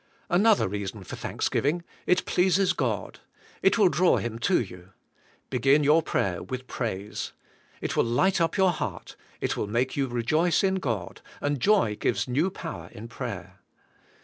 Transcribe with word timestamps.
Another 0.31 0.67
reason 0.67 1.03
for 1.03 1.15
thanksgiv 1.15 1.63
ing: 1.63 1.83
It 2.07 2.25
pleases 2.25 2.73
God. 2.73 3.19
It 3.61 3.77
will 3.77 3.87
draw 3.87 4.17
Him 4.17 4.39
to 4.39 4.59
you. 4.59 4.93
Be 5.51 5.59
gin 5.59 5.83
your 5.83 6.01
prayer 6.01 6.41
with 6.41 6.65
praise. 6.65 7.33
It 7.81 7.95
will 7.95 8.05
light 8.05 8.41
up 8.41 8.57
your 8.57 8.71
heart. 8.71 9.15
It 9.41 9.55
will 9.55 9.67
make 9.67 9.95
you 9.95 10.07
rejoice 10.07 10.63
in 10.63 10.77
God, 10.79 11.21
and 11.39 11.59
joy 11.59 11.97
gives 11.97 12.27
new 12.27 12.49
power 12.49 12.89
in 12.91 13.09
prayer. 13.09 13.59